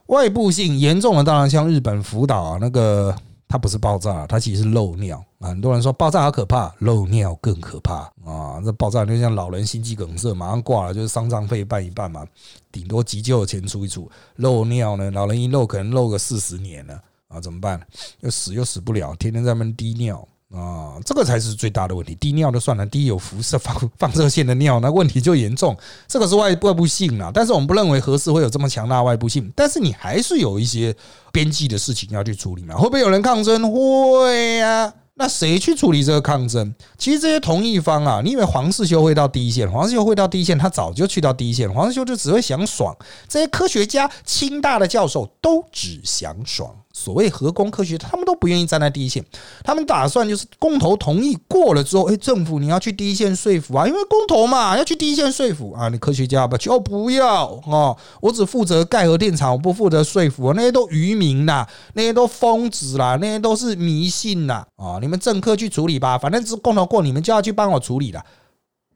[0.06, 3.14] 外部性严重的当然像日本福岛那个。
[3.54, 5.24] 它不是爆炸，它其实是漏尿。
[5.38, 8.60] 很多人说爆炸好可怕，漏尿更可怕啊！
[8.64, 12.26] 这爆炸就像老人心肌梗塞，马上挂了，就是丧葬费办一办嘛，
[12.72, 14.10] 顶多急救的钱出一出。
[14.38, 17.80] 漏尿呢，老人一漏可能漏个四十年了啊，怎么办？
[18.22, 20.26] 又死又死不了，天天在那滴尿。
[20.52, 22.14] 啊，这个才是最大的问题。
[22.14, 25.76] 滴尿就算了，滴有辐射放放射线的尿，那问题就严重。
[26.06, 29.52] 这个是外外部性啊，但是我们不认为核适会有这么强大外部性。
[29.56, 30.94] 但是你还是有一些
[31.32, 32.76] 边际的事情要去处理嘛？
[32.76, 33.72] 会不会有人抗争？
[33.72, 34.92] 会呀。
[35.16, 36.74] 那谁去处理这个抗争？
[36.98, 39.70] 其实这些同意方啊，你以为黄世修会到第一线？
[39.70, 41.72] 黄世修会到第一线，他早就去到第一线。
[41.72, 42.92] 黄世修就只会想爽。
[43.28, 46.74] 这些科学家、清大的教授都只想爽。
[46.96, 49.22] 所谓核工科学，他们都不愿意站在第一线。
[49.64, 55.88] 他们打算就是公投同意过了之后，哎，政府你要去第一线说服啊，因为公投嘛，要去第一线说服啊。
[55.88, 57.96] 你科学家不就不要哦？
[58.20, 60.52] 我只负责盖核电厂，我不负责说服。
[60.54, 64.98] 那些都愚民呐，那些都疯子啦，那些都是迷信啦啊！
[65.00, 68.24] 你们政客去处理吧，反正是公投过，你们就要去帮我处理了。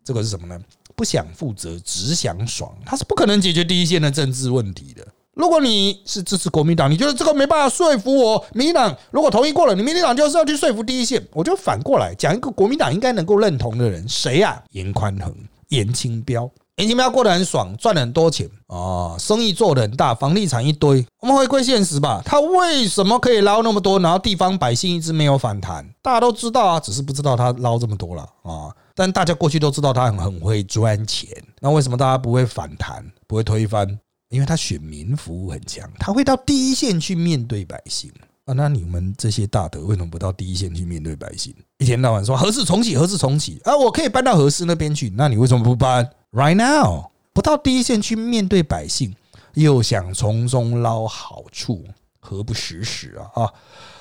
[0.05, 0.57] 这个是什么呢？
[0.95, 5.07] 不想负责，只想爽，他是不可能解决第一线的政治问题的。
[5.39, 8.45] 如果你是支持国民党，你觉得这个没办法说服我。
[8.55, 11.25] 民进党如果同意过了，你民进党就是要去说服第一线。
[11.33, 14.61] 我就反过来讲一个国民党应该能够认同的人，谁呀？
[14.73, 15.33] 严宽恒、
[15.69, 16.51] 严清标。
[16.79, 21.07] 严清标过得很爽，赚了很多钱啊，生意做得很大，房地产一堆。
[21.21, 25.89] 我们回归现实吧，他为什么可以捞那么多，然后地方百姓一直没有反弹？
[26.03, 28.75] 大家都知道啊，只是不知道他捞这么多了啊。
[28.95, 31.29] 但大家过去都知道他很很会赚钱，
[31.61, 33.99] 那为什么大家不会反弹，不会推翻？
[34.29, 38.13] 因为他选民服务很强，他会到第一线去面对百姓
[38.45, 38.53] 啊。
[38.53, 41.55] 那你们这些大德为什么不到第一线去面对百姓？
[41.79, 43.77] 一天到晚说何事重启，何事重启啊！
[43.77, 49.15] 我可以搬到何事那边去，那你为什么不搬？Right now，不到第一线去面对百姓，
[49.55, 51.85] 又想从中捞好处，
[52.21, 53.45] 何不实实啊？
[53.45, 53.53] 啊！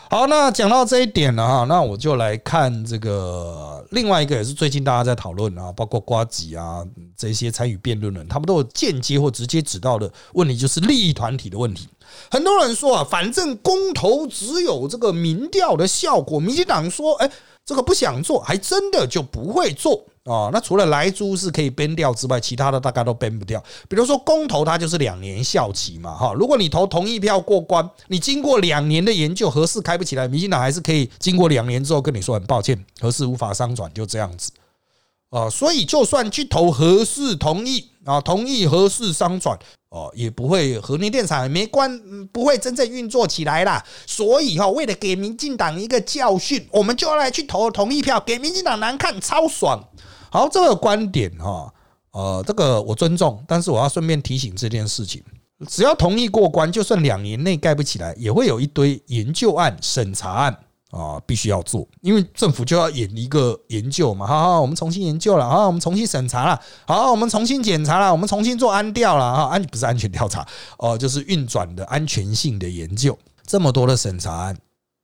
[0.10, 6.82] 好，那讲到这一点了哈，那我就来看这个另外一个也是最近大家在讨论啊，包括瓜吉啊
[7.17, 11.89] 这些参与辩论的人，他们都有间接或直接指到的问题，就是利益团体的问题。
[12.32, 17.30] 很多人说啊，反正公投只有这个民调的效果，民进党说，哎，
[17.65, 20.06] 这个不想做，还真的就不会做。
[20.28, 23.63] 哦，那除了莱猪是可以编掉之外，其他的大概都编不掉。
[23.88, 26.34] 比如说公投，它就是两年效期嘛，哈。
[26.34, 34.52] 如果你投同意票过关，你经过两年的研究，合适开不起来，民进党还是可以经过两年之后跟你说很抱歉，合适无法商转，就这样子。
[35.30, 41.98] 啊，所以就算去投合适同意啊，同意合适商转，哦，也不会和你电厂没关，
[42.34, 43.82] 不会真正运作起来啦。
[44.06, 49.82] 所以哈，为了给民进党一个教训，我们就要来去投同意票，给民进党难看，超爽。
[50.30, 51.74] 好，这个观点哈，
[52.12, 55.24] 呃，这个我尊重，但是我要顺便提醒这件事情：
[55.68, 60.58] 只要同意过关，就算两年内盖不起来，也会有一堆研究案、审查案
[60.92, 64.26] 啊，必须要做，因为政府就要演一个研究嘛。
[64.28, 73.18] 好好，我们重新研究了，好，我们重新审查了，好，我们重新检查了，我们重新做安调了啊，安不是安全调查哦，就是运转的安全性的研究。
[73.46, 74.58] 这么多的审查案，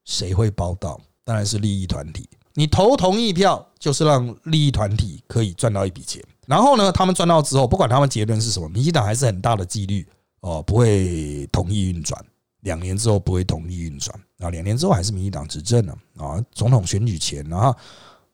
[0.04, 1.00] 谁会报道？
[1.24, 2.28] 当然是利益团体。
[2.54, 6.22] 你投同意票，就是让利益团体可以赚到一笔钱。
[6.46, 10.06] 然后呢，他们赚到之后，不管他们结论是什么，民进党还是很大的几率
[10.40, 12.24] 哦，不会同意运转。
[12.60, 17.76] 两年之后不会同意运转啊，两年之后还是民进党执政呢啊，总统选举前啊，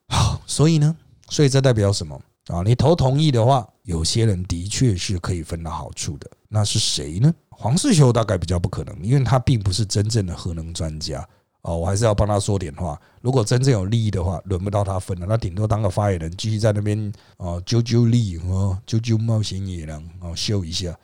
[0.08, 0.96] 好，所以呢，
[1.28, 2.62] 所以这代表什么啊？
[2.64, 6.30] 你投同意的话，有些人的确是可以分到好处的。
[6.48, 7.32] 那是谁呢？
[7.48, 11.28] 黄世修大概比较不可能，因为他并不是真正的核能专家。
[11.62, 13.00] 哦，我还是要帮他说点话。
[13.20, 20.96] 如果真正有利益的话，轮不到他分了，那顶多当个发言人，继续在那边哦，揪揪利哦，揪揪冒险野狼哦，秀一下。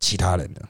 [0.00, 0.60] 其他人呢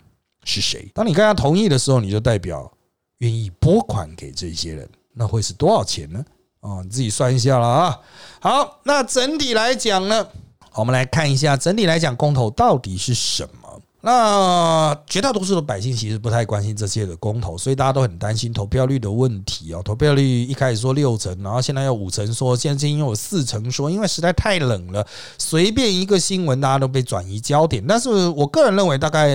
[0.45, 0.91] 是谁？
[0.93, 2.71] 当你跟他同意的时候，你就代表
[3.19, 6.25] 愿意拨款给这些人，那会是多少钱呢？
[6.61, 7.99] 哦，你自己算一下了啊。
[8.41, 10.27] 好，那整体来讲呢，
[10.75, 13.70] 我们来看一下，整体来讲，公投到底是什么？
[14.03, 19.83] 那绝大多数的百姓其实不太关心这些的公投，所以大家都很担心投票率的问题哦。
[19.85, 27.85] 投票率一开始说六成，然后现在要五成，说现在已经有四成说，因为实在太冷了，随便一个新闻大家都被转移焦点。
[27.87, 29.29] 但是我个人认为，大概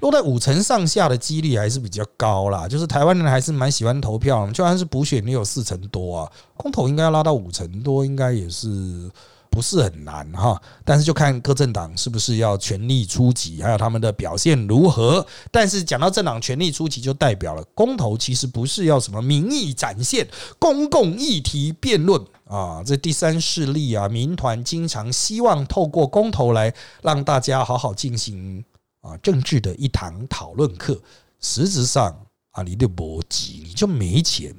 [0.00, 2.68] 落在五成上下的几率还是比较高啦。
[2.68, 9.10] 就是台湾人还是蛮喜欢投票，就算是补选也有四成多啊，公投应该要拉到五成多，应该也是。
[9.54, 15.24] 不是很难哈，但是就看各政党是不是要全力出击，还有他们的表现如何。
[15.52, 20.26] 但是讲到政党全力出击，就代表了公投其实不是要什么民意展现、
[20.58, 22.82] 公共议题辩论啊。
[22.84, 28.64] 这第三势力啊，民团经常希望透过公投来让大家好好进行
[29.02, 31.00] 啊政治的一堂讨论课。
[31.40, 32.12] 实质上
[32.50, 34.52] 啊，你的逻辑你就没钱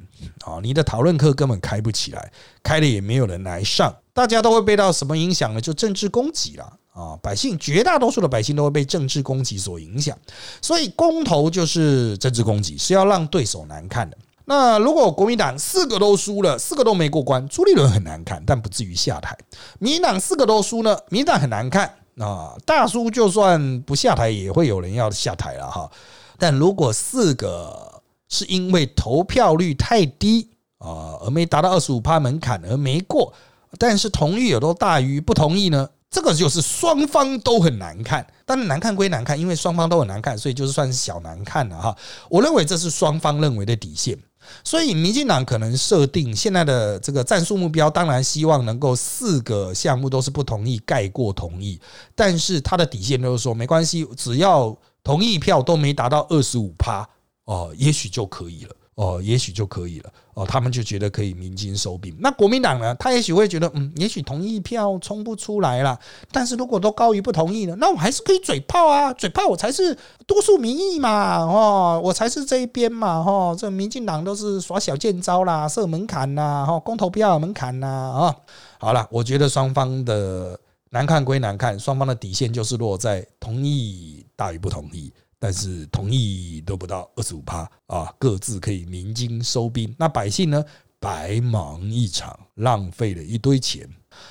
[0.45, 2.31] 啊，你的讨论课根本开不起来，
[2.63, 3.93] 开了也没有人来上。
[4.15, 5.59] 大家都会被到什么影响呢？
[5.59, 7.19] 就政治攻击了啊！
[7.21, 10.17] 百姓绝大多数的百姓都会被政治攻击所影响，
[10.61, 14.17] 所以公投就是政治攻击，是要让对手难看的。
[14.45, 19.37] 那如果国民党四个都输了，四个都没过关，朱立伦很难看，但不至于下台。
[19.79, 22.55] 民党四个都输呢，民党很难看啊！
[22.65, 25.91] 大叔就算不下台，也会有人要下台了哈。
[26.37, 30.47] 但如果四个是因为投票率太低
[30.77, 33.33] 啊，而没达到二十五趴门槛而没过。
[33.77, 35.89] 但是同意有都大于不同意呢？
[36.09, 38.25] 这个就是双方都很难看。
[38.45, 41.97] 但难看归难看，因为双方都很难看，所以就是算是小难看了哈。
[42.29, 44.17] 我认为这是双方认为的底线。
[44.63, 51.81] 所以民进党可能设定现在的这个战术目标，当然希望能够四个项目都是不同意盖过同意。
[52.13, 57.09] 但是他的底线就是说，没关系，只要同意票都没达到二十五趴
[57.45, 58.75] 哦，也许就可以了。
[58.95, 60.11] 哦，也许就可以了。
[60.35, 62.15] 哦，他们就觉得可以鸣金收兵。
[62.19, 62.95] 那国民党呢？
[62.95, 65.97] 他也许会觉得，嗯，也许同意票冲不出来了。
[66.31, 67.75] 但是如果都高于不同意呢？
[67.77, 78.35] 那我还是可以嘴炮啊，嘴炮我才是多数民意嘛，哦，我才是这一边嘛，哈，这民进党都是耍小贱招啦，设门槛呐，哈，公投票门槛呐，啊，
[78.79, 80.57] 好了，我觉得双方的
[80.89, 85.11] 难看归难看，双方的底线就是落在同意大于不同意。
[85.39, 89.93] 但是同意都不到二十五趴啊，各自可以鸣金收兵。
[89.97, 90.63] 那百姓呢，
[90.99, 93.87] 白忙一场，浪费了一堆钱。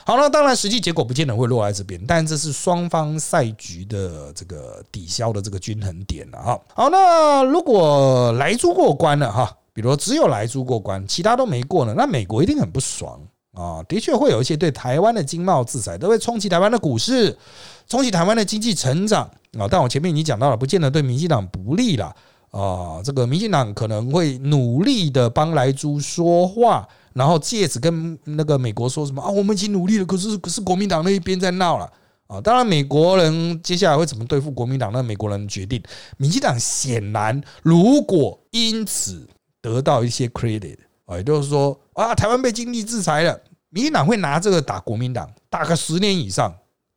[0.06, 6.60] 好了，当然实际结果不见得会落在这边，但这是双方赛局的这个抵消的这个均衡点了哈。
[6.74, 13.20] 好，那如果来猪过关了哈，比如只有来猪过关，其他都没过呢，那美国一定很不爽
[13.52, 13.82] 啊。
[13.86, 17.36] 的确会有一些对台湾的经贸制裁，都会冲击台湾的股市，
[17.88, 19.30] 冲击台湾的经济成长。
[19.56, 22.12] 啊，但我前面已经讲到了，不见得对民进党不利了
[22.50, 31.88] 啊，这个民进党可能会努力的帮莱猪说话，然后借此跟那个美国说什么啊，我们已经努力了，可是可是国民党那一边在闹了
[32.26, 32.40] 啊。
[32.40, 35.80] 当然，美国人接下来会怎么对付国民党，那美国人决定。
[36.16, 39.24] 民进党显然如果因此
[39.62, 43.40] 得到一些 credit，啊，也就是说啊，台湾被经济制裁了，
[43.70, 46.52] 民进党会拿这个打国民党，打个十年以上。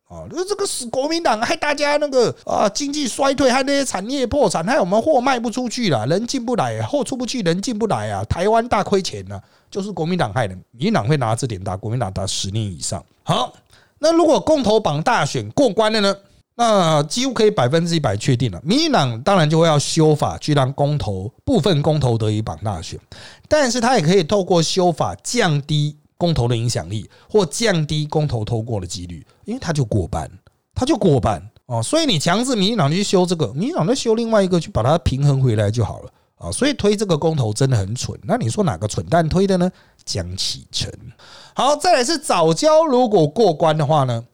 [0.08, 9.38] 啊，那这个死国民党，害大家那个啊经济衰退，害那些产业破产，害我们货卖不出去了，人进不来，货出不去，人进不来啊，台湾大亏钱呢，
[9.70, 10.54] 就是国民党害的。
[10.70, 13.04] 民进党会拿这点打国民党打十年以上。
[13.22, 13.52] 好，
[13.98, 16.16] 那如果公投榜大选过关了呢？
[16.54, 22.98] 那几乎可以百分之一百确定了，民进党当然就会要修法去让公投部分公投得以榜大选，
[23.46, 25.98] 但是他也可以透过修法降低。
[26.18, 30.30] 公投的影响力，或降低公投通过的几率，因为他就过半，
[30.74, 36.50] 他就过半哦，所以你强制民进党去修这个，民进党再修另外一个去把它平衡回来就好了啊。
[36.50, 38.18] 所以推这个公投真的很蠢。
[38.24, 39.70] 那你说哪个蠢蛋推的呢？
[40.04, 40.92] 江启臣。
[41.54, 44.24] 好，再来是早教，如果过关的话呢？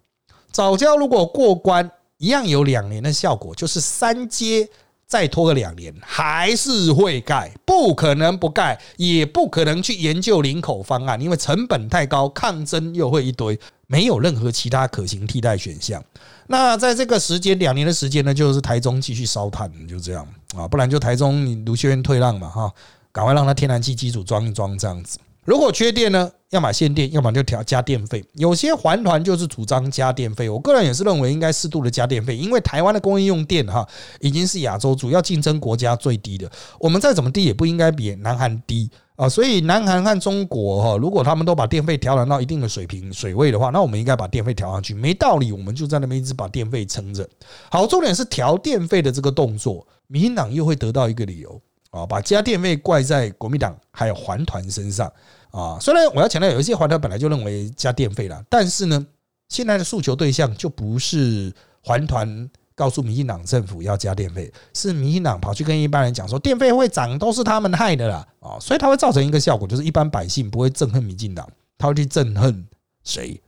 [0.50, 4.68] 早教如果过关，一样有两年的效果，就是三阶。
[5.14, 13.56] 再拖个两年，还是会盖，不可能不盖，也不可能去研究领口方案，因为成本太高，抗争又会一堆，
[13.86, 16.02] 没有任何其他可行替代选项。
[16.48, 22.72] 那在这个时间两年的时间呢，就是台中继续烧炭，就这样啊，不然就台中你卢学院退让嘛，哈，
[23.12, 25.20] 赶快让他天然气机组装一装，这样子。
[25.44, 28.24] 如果缺电呢，要么限电，要么就调加电费。
[28.34, 33.86] 有些环团就是主张加电费，我个人也是认为应该适度的加电费，因为台湾的工业用电哈
[34.20, 39.28] 已经是亚洲主要竞争国家最低的，我们再怎么低也不应该比南韩低啊。
[39.28, 47.28] 所以南韩和中国哈，如果他们都把电费调整到一定的水平水位的话，那我们应该把电费调上去，没道理我们就在那边一直把电费撑着。
[47.70, 51.60] 好，重点是调电费的这个动作，民进党又会得到一个理由。
[51.94, 55.06] 啊，把加电费怪在国民党还有环团身上
[55.52, 55.78] 啊！
[55.80, 59.06] 虽然我要强调，有一些环团本来就认为加电费了，但是呢，
[59.48, 68.26] 现在的诉求对象就不是环团告诉民进党政府要加电费，是民进党跑去跟一般人讲说电费会涨，都是他们害的啦！
[68.40, 72.66] 啊，所以它会造成一个效果，就是一般百姓不会憎恨民进党，他会去憎恨
[73.04, 73.40] 谁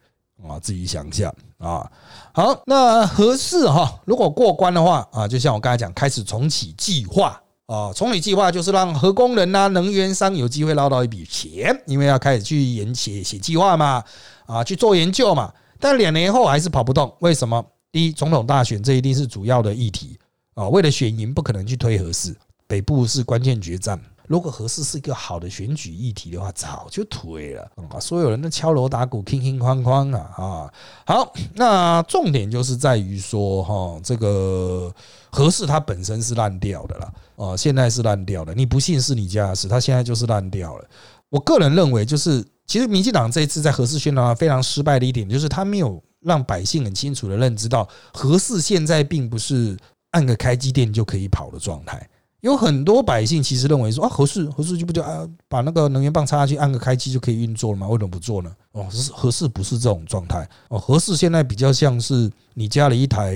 [0.47, 0.57] 啊？
[0.61, 1.91] 自己想一下啊！
[2.33, 4.01] 好，那合适哈？
[4.05, 7.43] 如果过关的话啊，就像我刚才讲，开始重启计划。
[7.67, 14.05] 哦，重启计划就是让核工人呐、能源商有机会捞到一笔钱，因为要开始去研写写计划嘛，
[14.47, 15.53] 啊，去做研究嘛。
[15.81, 17.65] 但两年后还是跑不动，为什么？
[17.91, 20.17] 第一，总统大选这一定是主要的议题
[20.55, 22.37] 啊，为了选赢，不可能去推核四，
[22.69, 24.01] 北部是关键决战。
[24.29, 27.71] 如果合适是一个好的选举议题的话，早就推了！
[28.01, 30.73] 所有人都敲锣打鼓、乒乒哐哐啊啊！
[31.07, 34.93] 好，那重点就是在于说哈，这个
[35.31, 38.55] 合适它本身是烂掉的了啊，现在是烂掉的。
[38.55, 40.85] 你不信是你家事，它现在就是烂掉了。
[41.29, 49.77] 我个人认为，就是其实民进党这一次在合适宣传非常失败的一点，就是他没有让百姓很清楚的认知到，合适现在并不是
[50.13, 52.09] 按个开机键就可以跑的状态。
[52.47, 57.89] 有很多百姓其实认为说啊，合适合适就不就啊，把那个能源棒插下去，按个开机就可以运作了吗？
[57.89, 58.55] 为什么不做呢？
[58.71, 63.35] 哦，合适不是这种状态哦，合适现在比较像是你家里一台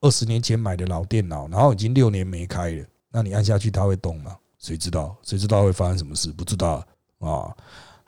[0.00, 4.36] 二十年前买的老电脑，然后已经六年没开了，那你按下去它会动吗？
[4.58, 5.16] 谁知道？
[5.22, 6.32] 谁知道会发生什么事？
[6.32, 6.84] 不知道
[7.20, 7.54] 啊。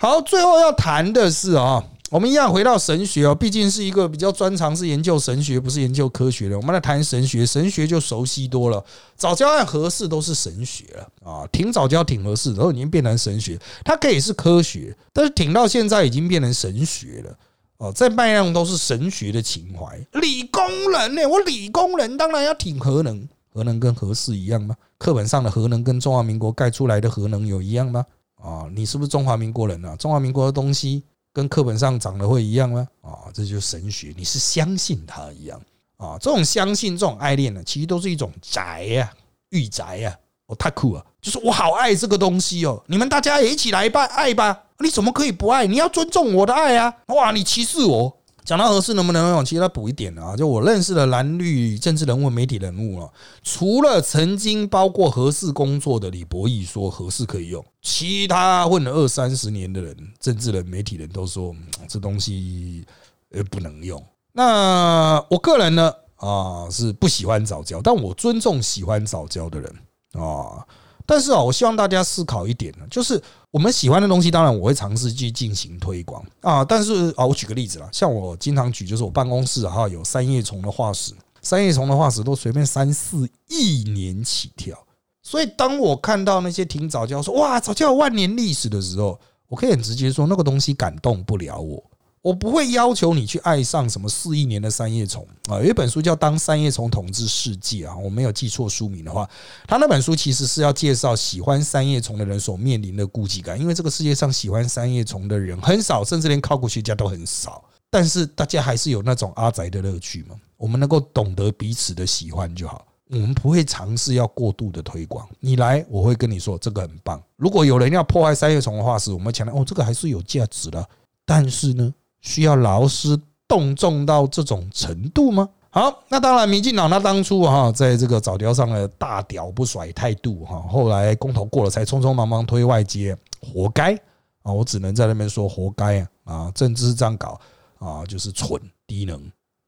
[0.03, 1.81] 好，最后要谈的是啊。
[2.11, 6.57] 我们一样回到神学哦，毕竟是一个比较专长是研究神学，不是研究科学的。
[6.57, 8.85] 我们来谈神学，神学就熟悉多了。
[9.15, 13.57] 早教和合适都是神学了啊，挺早教挺合适，然后已经变成神学。
[13.85, 17.37] 它可以是科学，但是挺到现在已经变成神学了
[17.77, 20.05] 哦，在卖样都是神学的情怀。
[20.21, 21.25] 理工人呢？
[21.29, 24.75] 我理工人当然要挺核能，核能跟合适一样吗？
[24.99, 28.05] 课本上的核能跟中华民国盖出来的核能有一样吗？
[28.43, 29.95] 啊，你是不是中华民国人啊？
[29.97, 31.03] 中华民国的东西。
[31.35, 32.87] 跟课本上长得会一样吗？
[33.01, 35.59] 啊，这就是神学，你是相信他一样
[35.97, 36.19] 啊？
[36.21, 39.11] 这种相信、这种爱恋呢，其实都是一种宅呀、
[39.49, 40.15] 御宅呀。
[40.45, 42.85] 哦，太酷了，就是我好爱这个东西哦。
[42.87, 44.65] 你们大家也一起来吧，爱吧？
[44.81, 45.67] 你怎么可以不爱？
[45.67, 46.95] 你要尊重我的爱啊！
[47.07, 48.19] 哇，你歧视我？
[48.45, 53.09] 讲到合适能不能用，其实他补一点啊，就我认识的蓝绿政治人物、媒体人物啊，
[53.43, 61.55] 除了曾经包括合适工作的李博义说合适可以用，其他混了二三十年的人、政治人、媒体人都说
[61.89, 62.85] 这东西
[63.31, 64.03] 呃不能用。
[64.33, 69.73] 那我个人呢啊是不喜欢早教，但我尊重喜欢早教的人
[70.15, 70.67] 啊。
[71.05, 76.65] 但是啊，我希望大家思考一点呢，就是我们喜欢的东西，当然我会尝试去进行推广啊。
[76.65, 84.79] 但是啊，我举个例子啦，像我经常举，就是我办公室哈有三叶虫的化石，三叶虫的化石都随便三四亿年起跳
[85.23, 91.83] 所以当我看到那些听早教说哇早教有万年历史的时候，我可以很直接说那个东西感动不了我。
[92.23, 95.59] 我不会要求你去爱上什么四亿年的三叶虫啊！
[95.59, 99.29] 有一本书叫《当三叶虫统治世界》啊，我没有记错书名的话，
[99.67, 107.65] 他那本书其实是要介绍喜欢三叶虫的人所面临的孤寂感，因为这个世界上喜欢三叶虫的人很少，甚至连考古学家都很少。
[107.91, 110.37] 但是大家还是有那种阿宅的乐趣嘛？
[110.57, 115.29] 我们能够懂得彼此的喜欢就好，我们不会尝试要过度的推广。
[115.41, 117.21] 你来，我会跟你说这个很棒。
[117.37, 120.89] 如果有人要破坏三叶虫的化石，我们强调哦，这个还是有价值的。
[121.27, 121.93] 但是呢？
[122.23, 125.49] 需要劳师动众到这种程度吗？
[125.69, 133.95] 好，那当然，民进党他当初哈在这个早教上的大屌不甩态度哈，后来公投过了才匆匆忙忙推外接，活该
[134.43, 134.53] 啊！
[134.53, 136.09] 我只能在那边说活该啊！
[136.25, 137.41] 啊，政治这样搞
[137.79, 139.19] 啊，就是蠢低能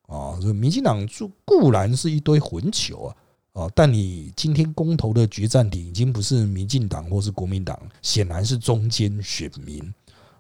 [0.07, 0.39] 啊！
[0.43, 3.05] 这民进党就固然是一堆混球
[3.53, 9.83] 啊啊，但你今天公投的决战点已经不是民进党或是国民党，显然是中间选民。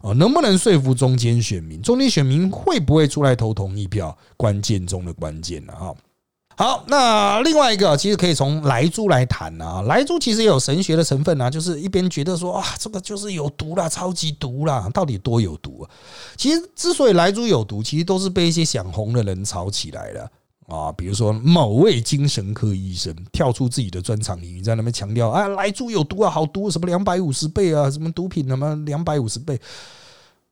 [0.04, 1.80] 哦，能不能说服中间选民？
[1.80, 4.14] 中间选民会不会出来投同意票？
[4.36, 5.94] 关键中的关键了哈。
[6.56, 9.80] 好，那另外一个其实可以从莱猪来谈啊。
[9.88, 15.90] 莱猪其实也有神学的成分啊，就是一边觉得说啊，这个就是有毒啦，超级毒啦，到底多有毒啊？
[16.36, 20.30] 其实之所以莱猪有毒，其实都是被一些想红的人炒起来的。
[20.66, 29.60] 啊，比如说某位精神科医生跳出自己的专场领域，在那边强调啊，来猪有毒啊，好毒，什么两百五十倍啊，什么毒品什么两百五十倍，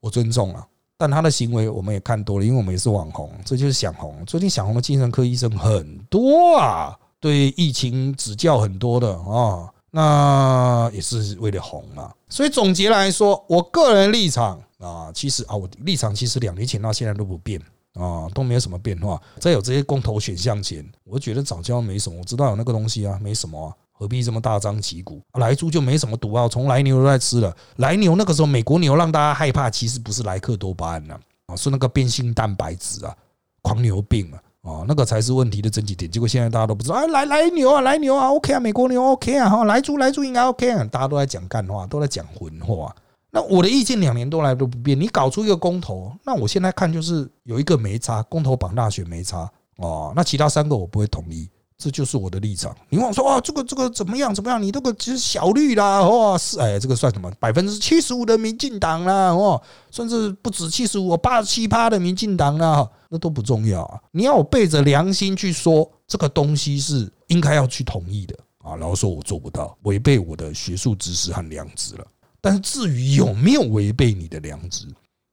[0.01, 0.67] 我尊重啊，
[0.99, 4.23] 但他的行为我们也看多了，因为我们也是网红，这就是想红。
[4.27, 12.15] 最近想红的精神科医生很多啊，对疫情指教很多的啊，那也是为了红啊。
[12.29, 17.59] 所以总结来说，我个人立场啊，其实啊，我立场其实两年前到现在都不变。
[17.95, 19.21] 啊，都没有什么变化。
[19.39, 22.19] 在有这些公投选项前，我觉得早教没什么。
[22.19, 25.21] 我知道有那个东西啊，没什么啊，何必这么大张旗鼓？
[25.35, 27.55] 来猪就没什么毒啊，从来牛都在吃了。
[27.77, 33.15] 来牛那个时候，美国牛让大家害怕，其实不是莱克多巴胺呐，啊，是那个变性蛋白质啊，
[33.61, 36.11] 狂牛病啊，啊，那个才是问题的症结点。
[36.11, 42.95] 结果现在大家都不知道，哎，来来牛啊，来牛啊，OK 啊，美国牛 OK 啊，哈，来猪来猪应该 OK 啊，大家都在讲干话，都在讲混话。
[43.35, 52.77] 那我的意见两年多来都不变，你搞出一个公投，那我现在看就是有一个没差，公投绑大选没差哦，那其他三个我不会同意，这就是我的立场。
[52.91, 54.63] 你问我说啊，这个这个怎么样怎么样？
[54.63, 57.33] 你这个其实小绿啦，哦是哎，这个算什么？
[57.41, 59.61] 百分之七十五的民进党啦，哦，
[59.91, 63.99] 甚至不止七十五，八十七趴的民进党啦，那都不重要啊。
[64.11, 72.07] 你要我背着良心去说这个东西是应该要去同意的啊，然后说我做不到，违背我的学术知识和良知了。
[72.43, 74.87] 但是至于有没有违背你的良知，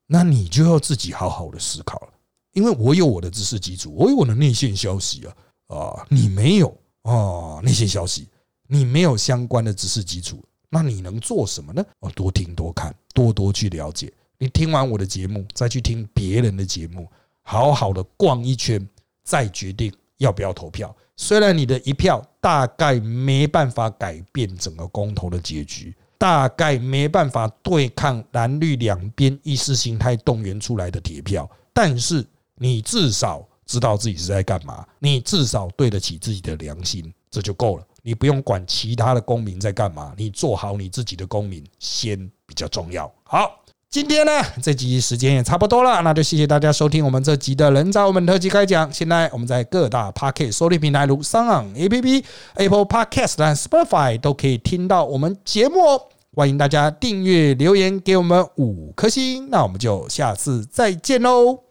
[0.05, 2.09] 那你就要自己好好的思考了。
[2.53, 6.67] 因为我有我的知识基础，我有我的内线消息啊啊，你没有
[7.01, 8.27] 啊内线消息，
[8.67, 11.83] 你没有相关的知识基础，那你能做什么呢？
[11.99, 14.13] 哦，多听多看，多多去了解。
[14.37, 17.09] 你听完我的节目，再去听别人的节目，
[17.41, 18.87] 好好的逛一圈，
[19.23, 20.95] 再决定要不要投票。
[21.17, 25.95] 虽然你的一票大概没办法改变整个公投的结局。
[26.19, 32.23] 大概没办法对抗蓝绿两边意识形态动员出来的铁票，但是
[32.55, 37.87] 你至少知道自己是在干嘛，你至少对得起自己的良心，这就够了。
[38.03, 43.11] 你不用管其他的公民在干嘛，你做好你自己的公民先比较重要。
[43.23, 43.55] 好。
[43.91, 44.31] 今天呢，
[44.61, 48.93] 这集时间也差不多了，那就谢谢大家收听我们这集的人在我们特辑开讲。
[48.93, 52.23] 现在我们在各大 Podcast 收听平台如 s o n A P P、
[52.53, 56.01] Apple Podcast 和 Spotify 都可以听到我们节目哦。
[56.35, 61.68] 欢迎大家订阅、留言给我们五颗星，那我们就下次再见喽。